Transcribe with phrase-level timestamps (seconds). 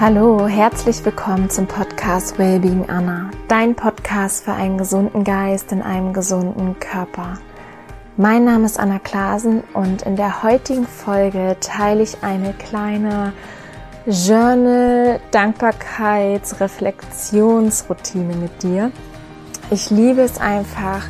[0.00, 6.12] Hallo, herzlich willkommen zum Podcast Wellbeing Anna, dein Podcast für einen gesunden Geist in einem
[6.12, 7.38] gesunden Körper.
[8.16, 13.32] Mein Name ist Anna Klasen und in der heutigen Folge teile ich eine kleine
[14.04, 18.90] Journal, Dankbarkeits, Reflexionsroutine mit dir.
[19.70, 21.06] Ich liebe es einfach,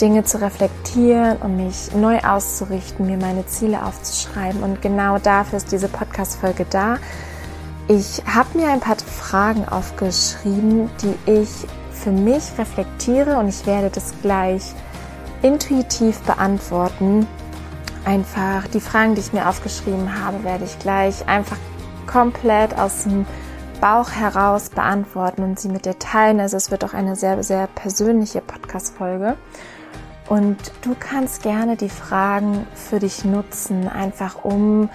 [0.00, 5.72] Dinge zu reflektieren und mich neu auszurichten, mir meine Ziele aufzuschreiben und genau dafür ist
[5.72, 6.96] diese Podcast-Folge da
[7.88, 13.90] ich habe mir ein paar Fragen aufgeschrieben, die ich für mich reflektiere und ich werde
[13.90, 14.74] das gleich
[15.42, 17.26] intuitiv beantworten.
[18.04, 21.58] Einfach die Fragen, die ich mir aufgeschrieben habe, werde ich gleich einfach
[22.06, 23.26] komplett aus dem
[23.80, 26.40] Bauch heraus beantworten und sie mit dir teilen.
[26.40, 29.36] Also es wird auch eine sehr, sehr persönliche Podcast-Folge.
[30.28, 34.88] Und du kannst gerne die Fragen für dich nutzen, einfach um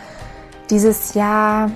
[0.69, 1.71] dieses Jahr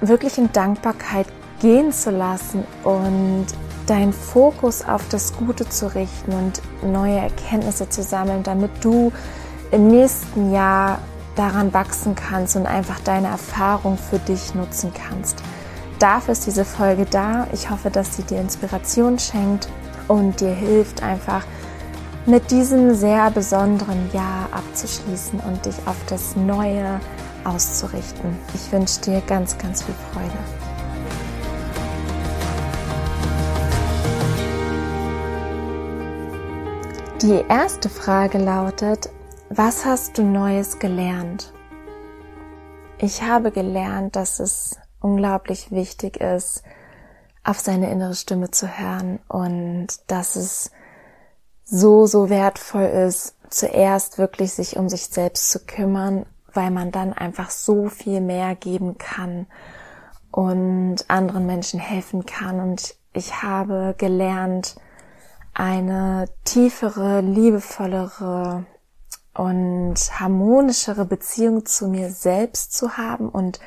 [0.00, 1.26] wirklich in Dankbarkeit
[1.60, 3.46] gehen zu lassen und
[3.86, 9.12] deinen Fokus auf das Gute zu richten und neue Erkenntnisse zu sammeln, damit du
[9.70, 10.98] im nächsten Jahr
[11.36, 15.42] daran wachsen kannst und einfach deine Erfahrung für dich nutzen kannst.
[15.98, 17.46] Dafür ist diese Folge da.
[17.52, 19.68] Ich hoffe, dass sie dir Inspiration schenkt
[20.06, 21.44] und dir hilft, einfach
[22.26, 27.00] mit diesem sehr besonderen Jahr abzuschließen und dich auf das neue
[27.44, 28.36] auszurichten.
[28.54, 30.38] Ich wünsche dir ganz, ganz viel Freude.
[37.22, 39.10] Die erste Frage lautet,
[39.50, 41.52] was hast du Neues gelernt?
[42.98, 46.62] Ich habe gelernt, dass es unglaublich wichtig ist,
[47.44, 50.70] auf seine innere Stimme zu hören und dass es
[51.64, 56.26] so, so wertvoll ist, zuerst wirklich sich um sich selbst zu kümmern,
[56.58, 59.46] weil man dann einfach so viel mehr geben kann
[60.32, 62.58] und anderen Menschen helfen kann.
[62.58, 64.74] Und ich habe gelernt,
[65.54, 68.66] eine tiefere, liebevollere
[69.34, 73.60] und harmonischere Beziehung zu mir selbst zu haben und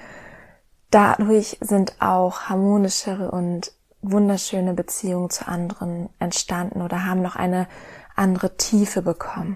[0.89, 7.69] dadurch sind auch harmonischere und wunderschöne Beziehungen zu anderen entstanden oder haben noch eine
[8.17, 9.55] andere Tiefe bekommen.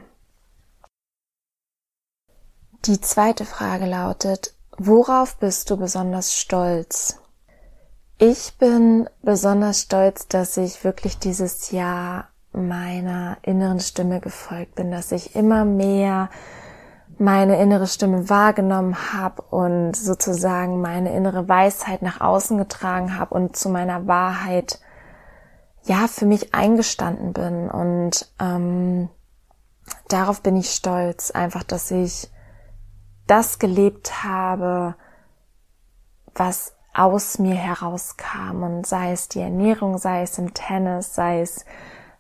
[2.88, 7.18] Die zweite Frage lautet, worauf bist du besonders stolz?
[8.20, 15.12] Ich bin besonders stolz, dass ich wirklich dieses Jahr meiner inneren Stimme gefolgt bin, dass
[15.12, 16.30] ich immer mehr
[17.18, 23.56] meine innere Stimme wahrgenommen habe und sozusagen meine innere Weisheit nach außen getragen habe und
[23.56, 24.80] zu meiner Wahrheit
[25.86, 29.10] ja für mich eingestanden bin und ähm,
[30.08, 32.30] darauf bin ich stolz, einfach, dass ich
[33.28, 34.96] das gelebt habe,
[36.34, 41.66] was aus mir herauskam und sei es die Ernährung, sei es im Tennis, sei es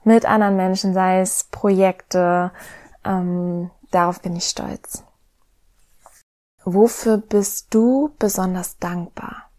[0.03, 2.51] mit anderen Menschen, sei es Projekte,
[3.03, 5.03] ähm, darauf bin ich stolz.
[6.63, 9.49] Wofür bist du besonders dankbar?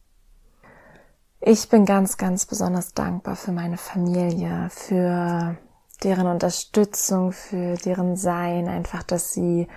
[1.40, 5.56] Ich bin ganz, ganz besonders dankbar für meine Familie, für
[6.02, 9.68] deren Unterstützung, für deren Sein, einfach, dass sie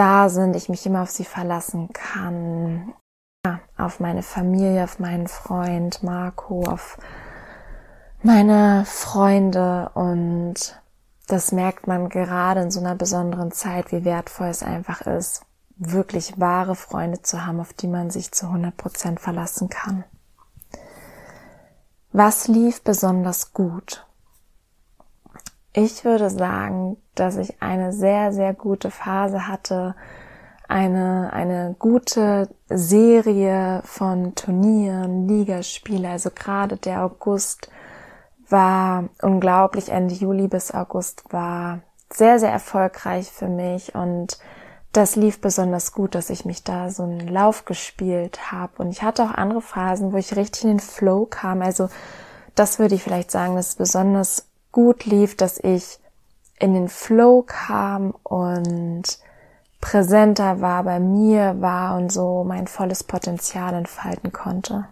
[0.00, 2.94] da sind, ich mich immer auf sie verlassen kann.
[3.44, 6.96] Ja, auf meine Familie, auf meinen Freund Marco, auf
[8.22, 10.80] meine Freunde und
[11.26, 15.42] das merkt man gerade in so einer besonderen Zeit, wie wertvoll es einfach ist,
[15.76, 20.04] wirklich wahre Freunde zu haben, auf die man sich zu 100 Prozent verlassen kann.
[22.10, 24.06] Was lief besonders gut?
[25.74, 29.94] Ich würde sagen, dass ich eine sehr, sehr gute Phase hatte,
[30.68, 36.08] eine, eine gute Serie von Turnieren, Ligaspiele.
[36.08, 37.70] Also gerade der August
[38.48, 39.90] war unglaublich.
[39.90, 41.80] Ende Juli bis August war
[42.12, 44.38] sehr, sehr erfolgreich für mich und
[44.92, 48.72] das lief besonders gut, dass ich mich da so einen Lauf gespielt habe.
[48.78, 51.62] Und ich hatte auch andere Phasen, wo ich richtig in den Flow kam.
[51.62, 51.88] Also
[52.56, 55.99] das würde ich vielleicht sagen, dass es besonders gut lief, dass ich
[56.60, 59.02] in den Flow kam und
[59.80, 64.86] präsenter war, bei mir war und so mein volles Potenzial entfalten konnte.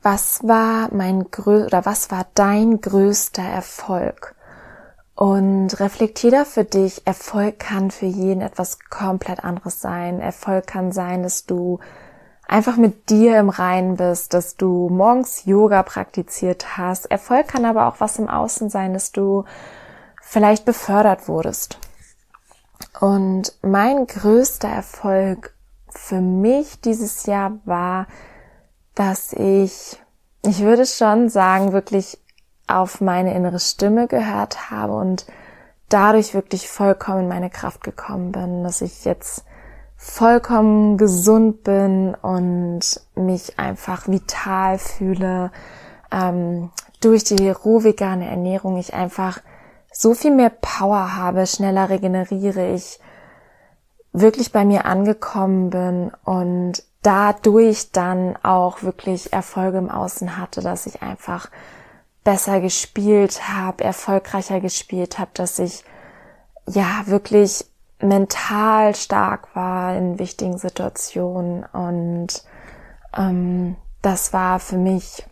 [0.00, 4.34] Was war mein grö oder was war dein größter Erfolg?
[5.14, 10.20] Und reflektier da für dich, Erfolg kann für jeden etwas komplett anderes sein.
[10.20, 11.78] Erfolg kann sein, dass du
[12.52, 17.10] einfach mit dir im Reinen bist, dass du morgens Yoga praktiziert hast.
[17.10, 19.44] Erfolg kann aber auch was im Außen sein, dass du
[20.20, 21.78] vielleicht befördert wurdest.
[23.00, 25.54] Und mein größter Erfolg
[25.88, 28.06] für mich dieses Jahr war,
[28.94, 29.98] dass ich,
[30.44, 32.18] ich würde schon sagen, wirklich
[32.66, 35.24] auf meine innere Stimme gehört habe und
[35.88, 39.44] dadurch wirklich vollkommen in meine Kraft gekommen bin, dass ich jetzt
[40.04, 42.80] vollkommen gesund bin und
[43.14, 45.52] mich einfach vital fühle.
[46.10, 46.70] Ähm,
[47.00, 49.40] durch die rohvegane Ernährung ich einfach
[49.92, 52.98] so viel mehr Power habe, schneller regeneriere ich,
[54.12, 60.86] wirklich bei mir angekommen bin und dadurch dann auch wirklich Erfolge im Außen hatte, dass
[60.86, 61.48] ich einfach
[62.24, 65.84] besser gespielt habe, erfolgreicher gespielt habe, dass ich
[66.66, 67.64] ja wirklich
[68.02, 71.64] mental stark war in wichtigen Situationen.
[71.72, 72.44] Und
[73.16, 75.24] ähm, das war für mich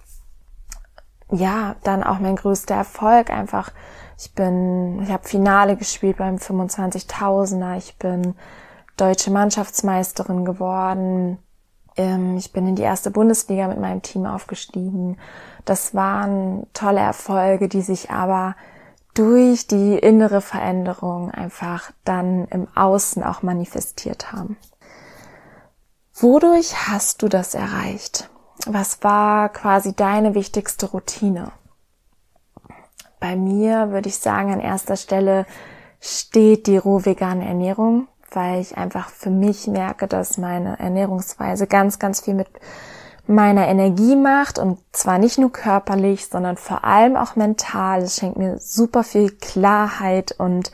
[1.30, 3.70] ja dann auch mein größter Erfolg einfach.
[4.18, 8.34] Ich bin ich habe Finale gespielt beim 25.000er ich bin
[8.96, 11.38] deutsche Mannschaftsmeisterin geworden.
[11.96, 15.16] Ähm, ich bin in die erste Bundesliga mit meinem Team aufgestiegen.
[15.64, 18.54] Das waren tolle Erfolge die sich aber
[19.14, 24.56] durch die innere Veränderung einfach dann im Außen auch manifestiert haben.
[26.14, 28.28] Wodurch hast du das erreicht?
[28.66, 31.52] Was war quasi deine wichtigste Routine?
[33.20, 35.46] Bei mir würde ich sagen, an erster Stelle
[36.00, 41.98] steht die roh vegane Ernährung, weil ich einfach für mich merke, dass meine Ernährungsweise ganz,
[41.98, 42.48] ganz viel mit
[43.26, 48.02] meiner Energie macht und zwar nicht nur körperlich, sondern vor allem auch mental.
[48.02, 50.72] Es schenkt mir super viel Klarheit und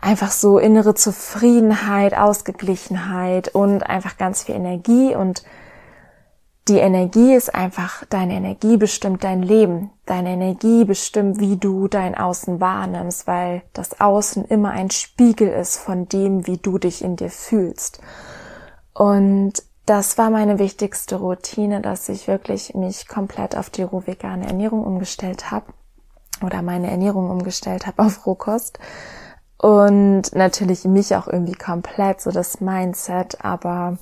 [0.00, 5.42] einfach so innere Zufriedenheit, Ausgeglichenheit und einfach ganz viel Energie und
[6.68, 9.90] die Energie ist einfach, deine Energie bestimmt dein Leben.
[10.04, 15.78] Deine Energie bestimmt, wie du dein Außen wahrnimmst, weil das Außen immer ein Spiegel ist
[15.78, 18.02] von dem, wie du dich in dir fühlst.
[18.92, 24.84] Und das war meine wichtigste Routine, dass ich wirklich mich komplett auf die rohvegane Ernährung
[24.84, 25.72] umgestellt habe
[26.42, 28.78] oder meine Ernährung umgestellt habe auf Rohkost
[29.56, 33.96] und natürlich mich auch irgendwie komplett so das Mindset, aber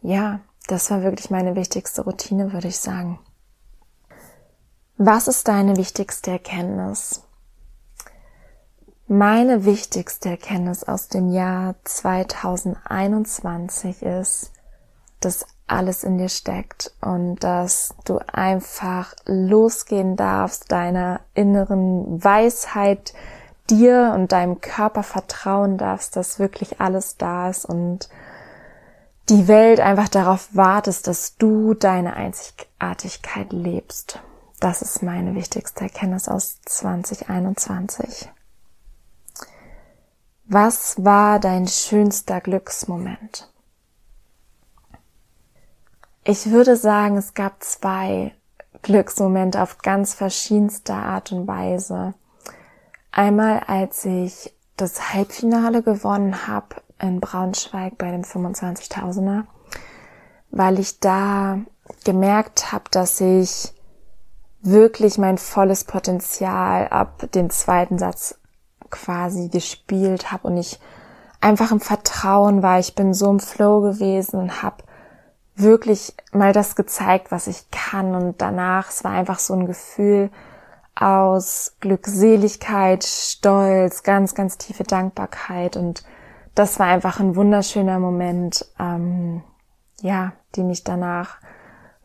[0.00, 3.18] ja, das war wirklich meine wichtigste Routine, würde ich sagen.
[4.96, 7.24] Was ist deine wichtigste Erkenntnis?
[9.08, 14.52] Meine wichtigste Erkenntnis aus dem Jahr 2021 ist,
[15.20, 23.14] dass alles in dir steckt und dass du einfach losgehen darfst, deiner inneren Weisheit,
[23.68, 28.08] dir und deinem Körper vertrauen darfst, dass wirklich alles da ist und
[29.28, 34.18] die Welt einfach darauf wartest, dass du deine Einzigartigkeit lebst.
[34.58, 38.28] Das ist meine wichtigste Erkenntnis aus 2021.
[40.46, 43.48] Was war dein schönster Glücksmoment?
[46.30, 48.32] Ich würde sagen, es gab zwei
[48.82, 52.14] Glücksmomente auf ganz verschiedenste Art und Weise.
[53.10, 59.42] Einmal, als ich das Halbfinale gewonnen habe in Braunschweig bei dem 25.000er,
[60.52, 61.58] weil ich da
[62.04, 63.74] gemerkt habe, dass ich
[64.62, 68.38] wirklich mein volles Potenzial ab dem zweiten Satz
[68.88, 70.78] quasi gespielt habe und ich
[71.40, 72.78] einfach im Vertrauen war.
[72.78, 74.84] Ich bin so im Flow gewesen und habe
[75.62, 78.14] wirklich mal das gezeigt, was ich kann.
[78.14, 80.30] Und danach, es war einfach so ein Gefühl
[80.94, 85.76] aus Glückseligkeit, Stolz, ganz, ganz tiefe Dankbarkeit.
[85.76, 86.04] Und
[86.54, 89.42] das war einfach ein wunderschöner Moment, ähm,
[90.00, 91.38] ja, den ich danach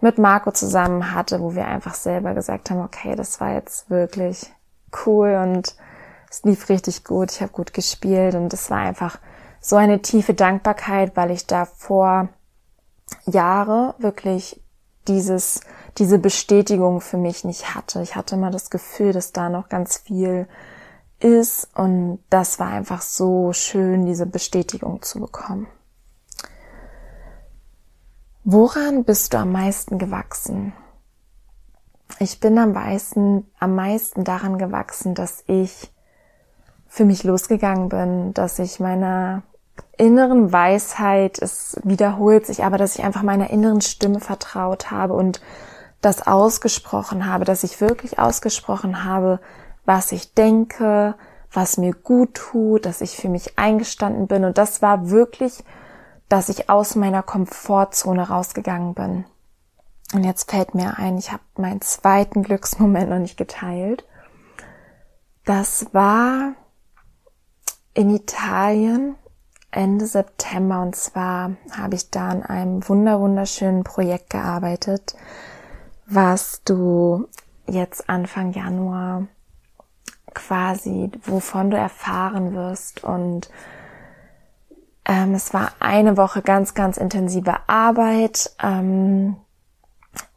[0.02, 4.52] mit Marco zusammen hatte, wo wir einfach selber gesagt haben, okay, das war jetzt wirklich
[5.06, 5.76] cool und
[6.30, 9.20] es lief richtig gut, ich habe gut gespielt und es war einfach
[9.60, 12.30] so eine tiefe Dankbarkeit, weil ich davor
[13.26, 14.62] Jahre wirklich
[15.08, 15.62] dieses,
[15.98, 18.02] diese Bestätigung für mich nicht hatte.
[18.02, 20.48] Ich hatte immer das Gefühl, dass da noch ganz viel
[21.20, 25.68] ist und das war einfach so schön, diese Bestätigung zu bekommen.
[28.44, 30.74] Woran bist du am meisten gewachsen?
[32.20, 35.92] Ich bin am meisten, am meisten daran gewachsen, dass ich
[36.88, 39.42] für mich losgegangen bin, dass ich meiner
[39.98, 45.42] inneren Weisheit, es wiederholt sich, aber dass ich einfach meiner inneren Stimme vertraut habe und
[46.02, 49.40] das ausgesprochen habe, dass ich wirklich ausgesprochen habe,
[49.86, 51.16] was ich denke,
[51.52, 54.46] was mir gut tut, dass ich für mich eingestanden bin.
[54.46, 55.64] Und das war wirklich,
[56.30, 59.26] dass ich aus meiner Komfortzone rausgegangen bin.
[60.14, 64.06] Und jetzt fällt mir ein, ich habe meinen zweiten Glücksmoment noch nicht geteilt.
[65.46, 66.54] Das war
[67.94, 69.16] in Italien
[69.76, 75.16] Ende September und zwar habe ich da an einem wunder wunderschönen Projekt gearbeitet,
[76.06, 77.28] was du
[77.68, 79.28] jetzt Anfang Januar
[80.34, 83.04] quasi, wovon du erfahren wirst.
[83.04, 83.50] Und
[85.06, 89.36] ähm, es war eine Woche ganz, ganz intensive Arbeit, ähm,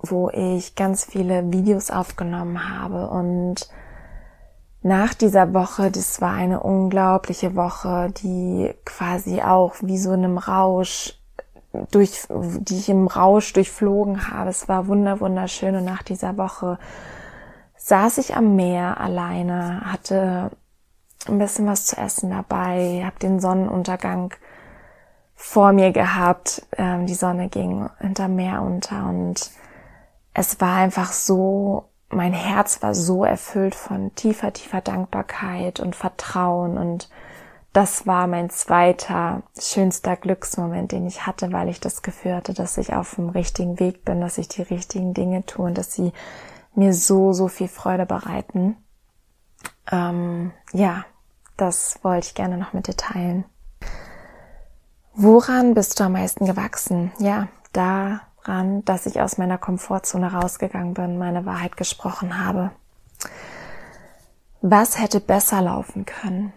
[0.01, 3.69] wo ich ganz viele Videos aufgenommen habe und
[4.83, 11.15] nach dieser Woche, das war eine unglaubliche Woche, die quasi auch wie so einem Rausch
[11.91, 14.51] durch, die ich im Rausch durchflogen habe.
[14.51, 16.79] Es war wunder, wunderschön und nach dieser Woche
[17.77, 20.51] saß ich am Meer alleine, hatte
[21.27, 24.35] ein bisschen was zu essen dabei, habe den Sonnenuntergang
[25.35, 26.67] vor mir gehabt.
[26.77, 29.51] Ähm, die Sonne ging hinter Meer unter und
[30.35, 36.79] es war einfach so mein Herz war so erfüllt von tiefer, tiefer Dankbarkeit und Vertrauen
[36.79, 37.09] und
[37.73, 42.79] das war mein zweiter schönster Glücksmoment, den ich hatte, weil ich das Gefühl hatte, dass
[42.79, 46.13] ich auf dem richtigen Weg bin, dass ich die richtigen Dinge tue und dass sie
[46.75, 48.77] mir so, so viel Freude bereiten.
[49.93, 51.05] Ähm, ja,
[51.57, 53.45] das wollte ich gerne noch mit dir teilen.
[55.15, 57.13] Woran bist du am meisten gewachsen?
[57.19, 62.71] Ja, da daran, dass ich aus meiner Komfortzone rausgegangen bin, meine Wahrheit gesprochen habe.
[64.61, 66.53] Was hätte besser laufen können?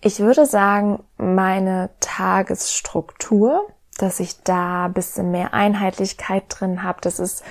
[0.00, 3.66] Ich würde sagen, meine Tagesstruktur,
[3.98, 6.98] dass ich da ein bisschen mehr Einheitlichkeit drin habe.
[7.02, 7.42] Das ist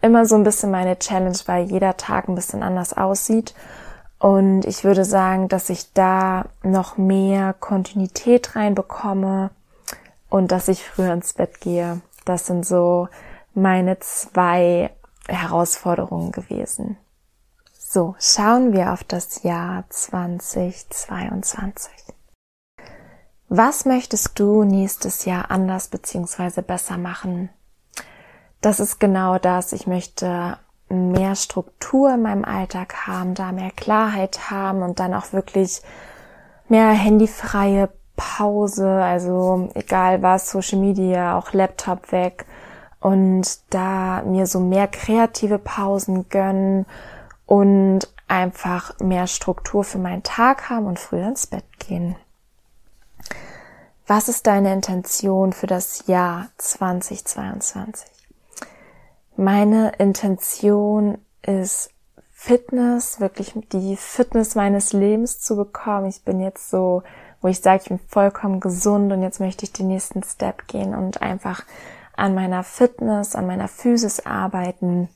[0.00, 3.54] immer so ein bisschen meine Challenge, weil jeder Tag ein bisschen anders aussieht.
[4.18, 9.50] Und ich würde sagen, dass ich da noch mehr Kontinuität reinbekomme
[10.28, 12.00] und dass ich früher ins Bett gehe.
[12.28, 13.08] Das sind so
[13.54, 14.90] meine zwei
[15.28, 16.98] Herausforderungen gewesen.
[17.72, 21.90] So, schauen wir auf das Jahr 2022.
[23.48, 27.48] Was möchtest du nächstes Jahr anders beziehungsweise besser machen?
[28.60, 29.72] Das ist genau das.
[29.72, 30.58] Ich möchte
[30.90, 35.80] mehr Struktur in meinem Alltag haben, da mehr Klarheit haben und dann auch wirklich
[36.68, 42.44] mehr handyfreie Pause, also egal was, Social Media, auch Laptop weg
[43.00, 46.84] und da mir so mehr kreative Pausen gönnen
[47.46, 52.16] und einfach mehr Struktur für meinen Tag haben und früher ins Bett gehen.
[54.06, 58.10] Was ist deine Intention für das Jahr 2022?
[59.36, 61.90] Meine Intention ist
[62.32, 66.06] Fitness, wirklich die Fitness meines Lebens zu bekommen.
[66.06, 67.02] Ich bin jetzt so
[67.40, 70.94] wo ich sage, ich bin vollkommen gesund und jetzt möchte ich den nächsten Step gehen
[70.94, 71.62] und einfach
[72.16, 75.08] an meiner Fitness, an meiner Physis arbeiten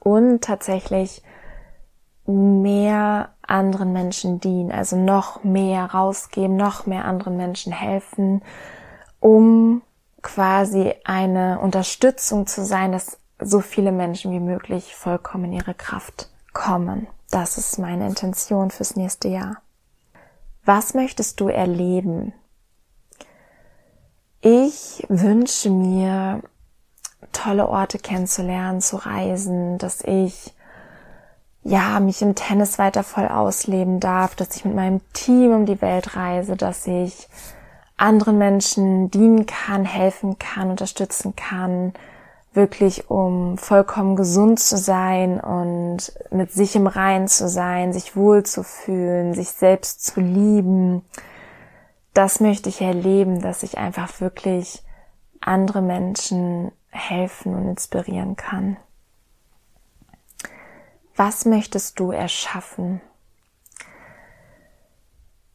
[0.00, 1.22] und tatsächlich
[2.26, 8.42] mehr anderen Menschen dienen, also noch mehr rausgeben, noch mehr anderen Menschen helfen,
[9.20, 9.82] um
[10.22, 16.28] quasi eine Unterstützung zu sein, dass so viele Menschen wie möglich vollkommen in ihre Kraft
[16.52, 17.06] kommen.
[17.30, 19.62] Das ist meine Intention fürs nächste Jahr.
[20.68, 22.34] Was möchtest du erleben?
[24.42, 26.42] Ich wünsche mir,
[27.32, 30.52] tolle Orte kennenzulernen, zu reisen, dass ich
[31.62, 35.80] ja, mich im Tennis weiter voll ausleben darf, dass ich mit meinem Team um die
[35.80, 37.30] Welt reise, dass ich
[37.96, 41.94] anderen Menschen dienen kann, helfen kann, unterstützen kann,
[42.54, 48.44] wirklich um vollkommen gesund zu sein und mit sich im Rein zu sein, sich wohl
[48.44, 51.02] zu fühlen, sich selbst zu lieben.
[52.14, 54.82] Das möchte ich erleben, dass ich einfach wirklich
[55.40, 58.76] andere Menschen helfen und inspirieren kann.
[61.14, 63.00] Was möchtest du erschaffen?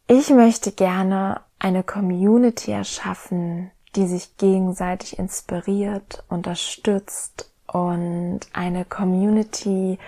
[0.07, 9.99] Ich möchte gerne eine Community erschaffen, die sich gegenseitig inspiriert, unterstützt und eine Community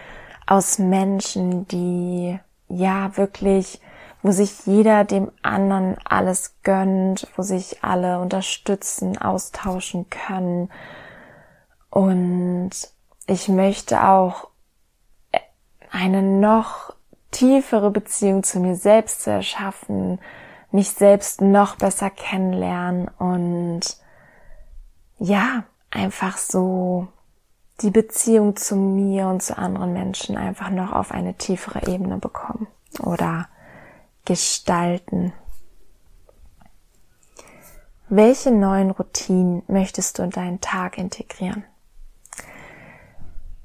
[0.47, 3.81] aus Menschen, die ja wirklich,
[4.21, 10.69] wo sich jeder dem anderen alles gönnt, wo sich alle unterstützen, austauschen können.
[11.89, 12.71] Und
[13.27, 14.49] ich möchte auch
[15.91, 16.93] eine noch
[17.31, 20.19] tiefere Beziehung zu mir selbst zu erschaffen,
[20.75, 23.81] mich selbst noch besser kennenlernen und
[25.17, 27.07] ja, einfach so
[27.81, 32.67] die Beziehung zu mir und zu anderen Menschen einfach noch auf eine tiefere Ebene bekommen
[32.99, 33.47] oder
[34.25, 35.31] gestalten.
[38.09, 41.63] Welche neuen Routinen möchtest du in deinen Tag integrieren?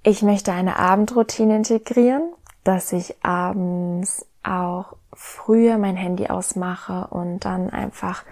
[0.03, 7.71] Ich möchte eine Abendroutine integrieren, dass ich abends auch früher mein Handy ausmache und dann
[7.71, 8.25] einfach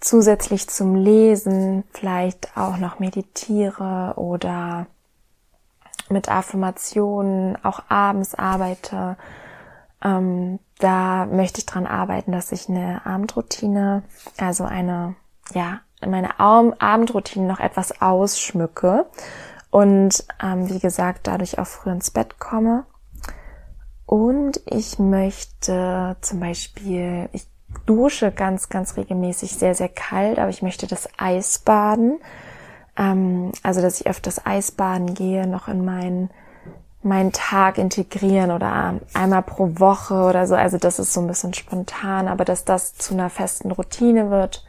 [0.00, 4.86] zusätzlich zum Lesen vielleicht auch noch meditiere oder
[6.08, 9.16] mit Affirmationen auch abends arbeite.
[10.02, 14.02] Ähm, da möchte ich dran arbeiten, dass ich eine Abendroutine,
[14.38, 15.14] also eine,
[15.52, 19.06] ja, meine Abendroutine noch etwas ausschmücke
[19.70, 22.84] und ähm, wie gesagt dadurch auch früh ins Bett komme.
[24.06, 27.46] Und ich möchte zum Beispiel, ich
[27.86, 32.20] dusche ganz, ganz regelmäßig sehr, sehr kalt, aber ich möchte das Eisbaden,
[32.96, 36.30] ähm, also dass ich öfters Eisbaden gehe, noch in meinen
[37.04, 40.54] meinen Tag integrieren oder einmal pro Woche oder so.
[40.54, 44.64] Also das ist so ein bisschen spontan, aber dass das zu einer festen Routine wird.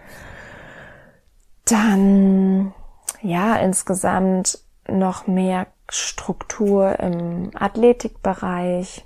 [1.64, 2.74] Dann,
[3.22, 9.06] ja, insgesamt noch mehr Struktur im Athletikbereich,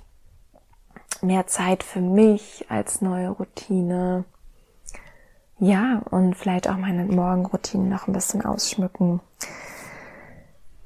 [1.22, 4.24] mehr Zeit für mich als neue Routine.
[5.58, 9.20] Ja, und vielleicht auch meine Morgenroutine noch ein bisschen ausschmücken.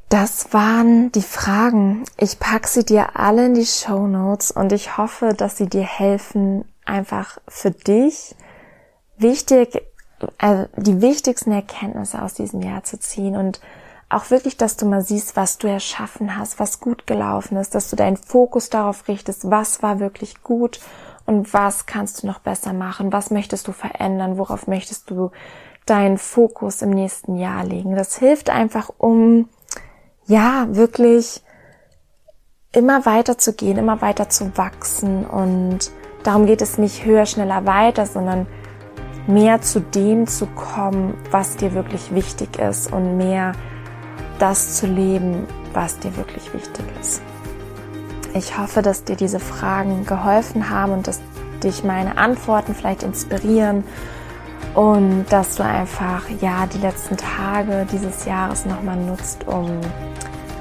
[0.09, 2.05] Das waren die Fragen.
[2.19, 5.83] Ich pack sie dir alle in die Show Notes und ich hoffe, dass sie dir
[5.83, 8.35] helfen, einfach für dich
[9.17, 9.83] wichtig,
[10.38, 13.61] äh, die wichtigsten Erkenntnisse aus diesem Jahr zu ziehen und
[14.14, 17.90] auch wirklich, dass du mal siehst, was du erschaffen hast, was gut gelaufen ist, dass
[17.90, 20.80] du deinen Fokus darauf richtest, was war wirklich gut
[21.26, 25.30] und was kannst du noch besser machen, was möchtest du verändern, worauf möchtest du
[25.87, 27.97] deinen Fokus im nächsten Jahr legen.
[27.97, 29.49] Das hilft einfach, um
[30.26, 31.42] ja, wirklich
[32.73, 35.90] immer weiter zu gehen, immer weiter zu wachsen und
[36.23, 38.47] darum geht es nicht höher, schneller, weiter, sondern
[39.26, 43.52] mehr zu dem zu kommen, was dir wirklich wichtig ist und mehr
[44.38, 47.23] das zu leben, was dir wirklich wichtig ist.
[48.35, 51.21] Ich hoffe, dass dir diese Fragen geholfen haben und dass
[51.62, 53.85] dich meine Antworten vielleicht inspirieren
[54.75, 59.81] und dass du einfach ja die letzten Tage dieses Jahres nochmal nutzt, um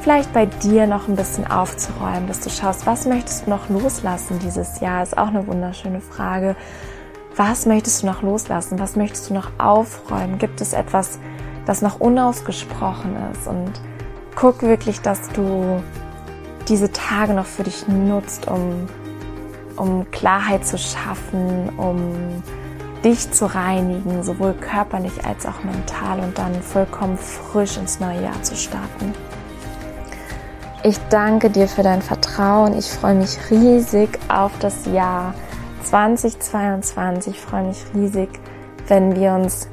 [0.01, 4.37] vielleicht bei dir noch ein bisschen aufzuräumen, dass du schaust, was möchtest du noch loslassen
[4.39, 6.55] dieses Jahr, ist auch eine wunderschöne Frage.
[7.35, 8.77] Was möchtest du noch loslassen?
[8.77, 10.37] Was möchtest du noch aufräumen?
[10.37, 11.17] Gibt es etwas,
[11.65, 13.47] das noch unausgesprochen ist?
[13.47, 13.71] Und
[14.35, 15.81] guck wirklich, dass du
[16.67, 18.87] diese Tage noch für dich nutzt, um,
[19.75, 22.43] um Klarheit zu schaffen, um
[23.03, 28.41] dich zu reinigen, sowohl körperlich als auch mental und dann vollkommen frisch ins neue Jahr
[28.41, 29.13] zu starten.
[30.83, 32.77] Ich danke dir für dein Vertrauen.
[32.77, 35.33] Ich freue mich riesig auf das Jahr
[35.83, 37.35] 2022.
[37.35, 38.29] Ich freue mich riesig,
[38.87, 39.69] wenn wir uns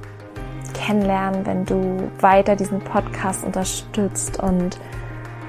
[0.81, 4.79] kennenlernen, wenn du weiter diesen Podcast unterstützt und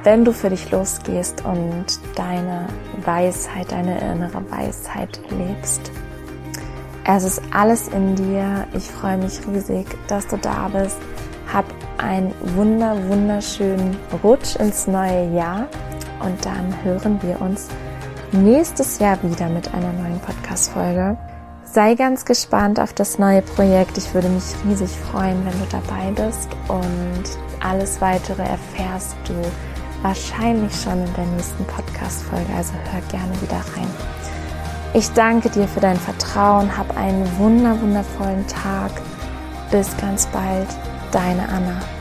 [0.03, 2.67] wenn du für dich losgehst und deine
[3.05, 5.91] Weisheit, deine innere Weisheit lebst.
[7.05, 8.67] Es ist alles in dir.
[8.73, 10.97] Ich freue mich riesig, dass du da bist.
[11.51, 11.65] Hab
[11.97, 15.67] einen wunder, wunderschönen Rutsch ins neue Jahr
[16.23, 17.67] und dann hören wir uns
[18.31, 21.17] nächstes Jahr wieder mit einer neuen Podcast-Folge.
[21.73, 23.97] Sei ganz gespannt auf das neue Projekt.
[23.97, 27.23] Ich würde mich riesig freuen, wenn du dabei bist und
[27.61, 29.33] alles weitere erfährst du
[30.01, 32.53] wahrscheinlich schon in der nächsten Podcast-Folge.
[32.57, 33.87] Also hör gerne wieder rein.
[34.93, 36.77] Ich danke dir für dein Vertrauen.
[36.77, 38.91] Hab einen wunder, wundervollen Tag.
[39.71, 40.67] Bis ganz bald.
[41.13, 42.00] Deine Anna.